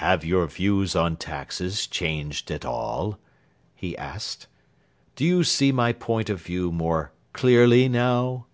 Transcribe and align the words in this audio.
"Have 0.00 0.24
your 0.24 0.46
views 0.46 0.96
on 0.96 1.16
taxes 1.16 1.86
changed 1.86 2.50
at 2.50 2.64
all?" 2.64 3.18
he 3.74 3.94
asked. 3.98 4.46
"Do 5.16 5.22
you 5.22 5.44
see 5.44 5.70
my 5.70 5.92
point 5.92 6.30
of 6.30 6.40
view 6.40 6.72
more 6.72 7.12
clearly 7.34 7.86
now?" 7.86 8.46